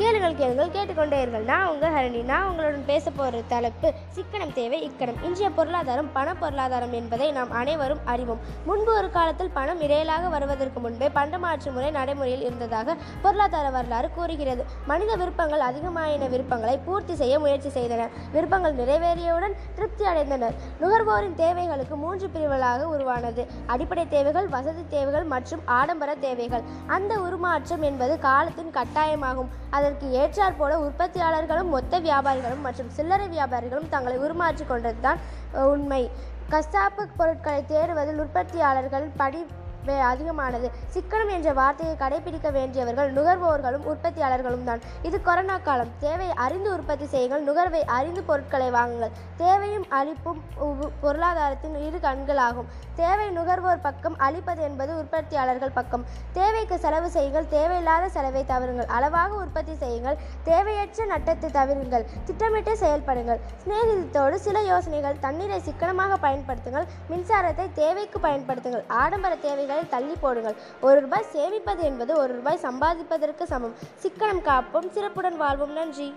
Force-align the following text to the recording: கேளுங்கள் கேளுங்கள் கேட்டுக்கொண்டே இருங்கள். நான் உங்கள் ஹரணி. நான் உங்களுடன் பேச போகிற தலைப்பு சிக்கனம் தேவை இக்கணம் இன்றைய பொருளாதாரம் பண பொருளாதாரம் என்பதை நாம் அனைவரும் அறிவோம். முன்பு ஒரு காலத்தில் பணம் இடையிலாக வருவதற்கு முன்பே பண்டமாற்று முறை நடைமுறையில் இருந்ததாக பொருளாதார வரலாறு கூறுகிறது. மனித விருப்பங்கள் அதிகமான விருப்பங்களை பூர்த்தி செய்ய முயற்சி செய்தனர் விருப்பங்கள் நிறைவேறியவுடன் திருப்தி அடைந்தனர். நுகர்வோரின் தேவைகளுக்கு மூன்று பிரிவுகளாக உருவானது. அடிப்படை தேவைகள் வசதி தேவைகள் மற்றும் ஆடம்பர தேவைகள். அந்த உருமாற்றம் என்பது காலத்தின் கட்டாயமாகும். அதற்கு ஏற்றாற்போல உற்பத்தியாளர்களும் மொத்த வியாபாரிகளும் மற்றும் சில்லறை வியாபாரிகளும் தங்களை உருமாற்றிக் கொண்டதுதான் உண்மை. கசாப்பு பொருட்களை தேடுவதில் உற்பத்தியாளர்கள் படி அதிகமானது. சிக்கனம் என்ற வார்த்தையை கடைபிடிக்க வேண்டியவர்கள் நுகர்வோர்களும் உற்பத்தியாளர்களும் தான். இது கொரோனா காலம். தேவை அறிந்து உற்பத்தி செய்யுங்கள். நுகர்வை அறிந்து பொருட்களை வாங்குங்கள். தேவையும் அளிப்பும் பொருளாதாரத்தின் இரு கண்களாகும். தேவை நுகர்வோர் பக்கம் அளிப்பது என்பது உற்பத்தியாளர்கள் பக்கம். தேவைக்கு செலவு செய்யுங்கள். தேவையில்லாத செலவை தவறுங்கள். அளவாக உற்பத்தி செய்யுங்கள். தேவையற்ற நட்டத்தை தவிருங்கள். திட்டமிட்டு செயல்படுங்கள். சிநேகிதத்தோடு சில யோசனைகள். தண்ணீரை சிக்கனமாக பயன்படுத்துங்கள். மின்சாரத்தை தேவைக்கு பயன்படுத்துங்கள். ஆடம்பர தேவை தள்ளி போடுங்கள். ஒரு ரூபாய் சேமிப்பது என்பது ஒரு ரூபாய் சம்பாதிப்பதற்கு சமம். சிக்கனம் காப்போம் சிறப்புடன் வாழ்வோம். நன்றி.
கேளுங்கள் 0.00 0.34
கேளுங்கள் 0.34 0.70
கேட்டுக்கொண்டே 0.70 1.24
இருங்கள். 1.24 1.44
நான் 1.44 1.66
உங்கள் 1.68 1.92
ஹரணி. 1.92 2.24
நான் 2.24 2.48
உங்களுடன் 2.48 2.84
பேச 2.84 3.10
போகிற 3.10 3.42
தலைப்பு 3.48 3.92
சிக்கனம் 4.14 4.52
தேவை 4.52 4.82
இக்கணம் 4.82 5.22
இன்றைய 5.22 5.50
பொருளாதாரம் 5.50 6.12
பண 6.12 6.34
பொருளாதாரம் 6.34 6.92
என்பதை 6.92 7.32
நாம் 7.32 7.50
அனைவரும் 7.50 8.00
அறிவோம். 8.04 8.38
முன்பு 8.64 8.96
ஒரு 8.96 9.10
காலத்தில் 9.10 9.50
பணம் 9.50 9.80
இடையிலாக 9.80 10.28
வருவதற்கு 10.28 10.80
முன்பே 10.80 11.08
பண்டமாற்று 11.08 11.72
முறை 11.72 11.90
நடைமுறையில் 11.90 12.40
இருந்ததாக 12.40 12.96
பொருளாதார 13.22 13.70
வரலாறு 13.70 14.10
கூறுகிறது. 14.10 14.64
மனித 14.86 15.14
விருப்பங்கள் 15.14 15.60
அதிகமான 15.60 16.28
விருப்பங்களை 16.34 16.78
பூர்த்தி 16.78 17.14
செய்ய 17.14 17.38
முயற்சி 17.38 17.68
செய்தனர் 17.68 18.10
விருப்பங்கள் 18.32 18.74
நிறைவேறியவுடன் 18.74 19.58
திருப்தி 19.74 20.04
அடைந்தனர். 20.04 20.56
நுகர்வோரின் 20.80 21.34
தேவைகளுக்கு 21.34 21.96
மூன்று 21.96 22.28
பிரிவுகளாக 22.28 22.88
உருவானது. 22.88 23.46
அடிப்படை 23.66 24.08
தேவைகள் 24.08 24.48
வசதி 24.48 24.84
தேவைகள் 24.88 25.24
மற்றும் 25.24 25.60
ஆடம்பர 25.64 26.14
தேவைகள். 26.14 26.62
அந்த 26.86 27.20
உருமாற்றம் 27.20 27.82
என்பது 27.82 28.18
காலத்தின் 28.18 28.74
கட்டாயமாகும். 28.78 29.52
அதற்கு 29.90 30.08
ஏற்றாற்போல 30.18 30.72
உற்பத்தியாளர்களும் 30.86 31.70
மொத்த 31.74 31.94
வியாபாரிகளும் 32.00 32.64
மற்றும் 32.66 32.90
சில்லறை 32.96 33.26
வியாபாரிகளும் 33.28 33.88
தங்களை 33.88 34.16
உருமாற்றிக் 34.18 34.70
கொண்டதுதான் 34.70 35.20
உண்மை. 35.72 36.02
கசாப்பு 36.50 37.04
பொருட்களை 37.16 37.62
தேடுவதில் 37.72 38.20
உற்பத்தியாளர்கள் 38.24 39.06
படி 39.16 39.40
அதிகமானது. 39.88 40.72
சிக்கனம் 40.94 41.30
என்ற 41.30 41.52
வார்த்தையை 41.52 41.96
கடைபிடிக்க 41.96 42.52
வேண்டியவர்கள் 42.52 43.12
நுகர்வோர்களும் 43.12 43.86
உற்பத்தியாளர்களும் 43.92 44.64
தான். 44.64 44.80
இது 45.02 45.22
கொரோனா 45.22 45.58
காலம். 45.58 45.92
தேவை 45.98 46.28
அறிந்து 46.34 46.72
உற்பத்தி 46.72 47.06
செய்யுங்கள். 47.06 47.44
நுகர்வை 47.44 47.84
அறிந்து 47.86 48.22
பொருட்களை 48.22 48.70
வாங்குங்கள். 48.70 49.10
தேவையும் 49.36 49.86
அளிப்பும் 49.90 50.40
பொருளாதாரத்தின் 51.00 51.74
இரு 51.74 51.98
கண்களாகும். 51.98 52.68
தேவை 52.94 53.30
நுகர்வோர் 53.30 53.80
பக்கம் 53.80 54.18
அளிப்பது 54.18 54.62
என்பது 54.62 54.98
உற்பத்தியாளர்கள் 54.98 55.70
பக்கம். 55.70 56.06
தேவைக்கு 56.32 56.78
செலவு 56.78 57.10
செய்யுங்கள். 57.10 57.48
தேவையில்லாத 57.48 58.08
செலவை 58.08 58.44
தவறுங்கள். 58.44 58.86
அளவாக 58.86 59.34
உற்பத்தி 59.34 59.76
செய்யுங்கள். 59.76 60.18
தேவையற்ற 60.42 61.04
நட்டத்தை 61.04 61.48
தவிருங்கள். 61.58 62.06
திட்டமிட்டு 62.24 62.72
செயல்படுங்கள். 62.74 63.40
சிநேகிதத்தோடு 63.64 64.34
சில 64.34 64.62
யோசனைகள். 64.62 65.18
தண்ணீரை 65.18 65.60
சிக்கனமாக 65.60 66.28
பயன்படுத்துங்கள். 66.28 66.86
மின்சாரத்தை 67.10 67.72
தேவைக்கு 67.72 68.18
பயன்படுத்துங்கள். 68.18 68.84
ஆடம்பர 68.88 69.34
தேவை 69.36 69.66
தள்ளி 69.88 70.14
போடுங்கள். 70.20 70.54
ஒரு 70.80 71.00
ரூபாய் 71.00 71.30
சேமிப்பது 71.32 71.78
என்பது 71.78 72.16
ஒரு 72.16 72.32
ரூபாய் 72.34 72.58
சம்பாதிப்பதற்கு 72.62 73.42
சமம். 73.42 73.74
சிக்கனம் 74.02 74.44
காப்போம் 74.44 74.90
சிறப்புடன் 74.90 75.36
வாழ்வோம். 75.36 75.72
நன்றி. 75.72 76.14